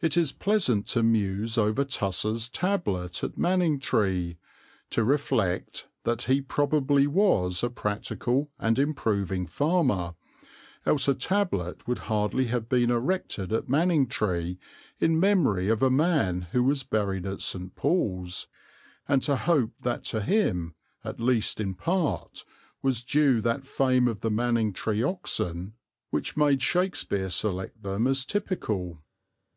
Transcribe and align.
It 0.00 0.16
is 0.16 0.32
pleasant 0.32 0.88
to 0.88 1.04
muse 1.04 1.56
over 1.56 1.84
Tusser's 1.84 2.48
tablet 2.48 3.22
at 3.22 3.38
Manningtree, 3.38 4.36
to 4.90 5.04
reflect 5.04 5.86
that 6.02 6.22
he 6.22 6.40
probably 6.40 7.06
was 7.06 7.62
a 7.62 7.70
practical 7.70 8.50
and 8.58 8.76
improving 8.80 9.46
farmer, 9.46 10.16
else 10.84 11.06
a 11.06 11.14
tablet 11.14 11.86
would 11.86 12.00
hardly 12.10 12.46
have 12.46 12.68
been 12.68 12.90
erected 12.90 13.52
at 13.52 13.68
Manningtree 13.68 14.58
in 14.98 15.20
memory 15.20 15.68
of 15.68 15.80
a 15.80 15.90
man 15.92 16.48
who 16.50 16.64
was 16.64 16.82
buried 16.82 17.24
at 17.24 17.40
St. 17.40 17.72
Paul's, 17.76 18.48
and 19.06 19.22
to 19.22 19.36
hope 19.36 19.70
that 19.82 20.02
to 20.06 20.20
him, 20.20 20.74
at 21.04 21.20
least 21.20 21.60
in 21.60 21.74
part, 21.74 22.44
was 22.82 23.04
due 23.04 23.40
that 23.42 23.64
fame 23.64 24.08
of 24.08 24.18
the 24.22 24.30
Manningtree 24.32 25.04
oxen 25.08 25.74
which 26.10 26.36
made 26.36 26.60
Shakespeare 26.60 27.28
select 27.30 27.84
them 27.84 28.08
as 28.08 28.24
typical. 28.24 28.98